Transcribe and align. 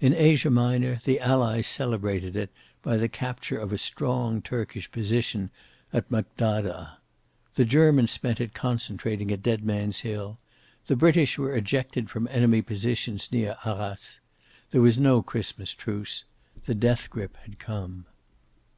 In 0.00 0.12
Asia 0.12 0.50
Minor 0.50 1.00
the 1.02 1.18
Allies 1.18 1.66
celebrated 1.66 2.36
it 2.36 2.50
by 2.82 2.98
the 2.98 3.08
capture 3.08 3.56
of 3.56 3.72
a 3.72 3.78
strong 3.78 4.42
Turkish 4.42 4.90
position 4.90 5.48
at 5.94 6.10
Maghdadah. 6.10 6.98
The 7.54 7.64
Germans 7.64 8.10
spent 8.10 8.38
it 8.38 8.52
concentrating 8.52 9.30
at 9.30 9.42
Dead 9.42 9.64
Man's 9.64 10.00
Hill; 10.00 10.36
the 10.88 10.94
British 10.94 11.38
were 11.38 11.56
ejected 11.56 12.10
from 12.10 12.28
enemy 12.28 12.60
positions 12.60 13.32
near 13.32 13.56
Arras. 13.64 14.20
There 14.72 14.82
was 14.82 14.98
no 14.98 15.22
Christmas 15.22 15.72
truce. 15.72 16.24
The 16.66 16.74
death 16.74 17.08
grip 17.08 17.38
had 17.38 17.58
come. 17.58 18.04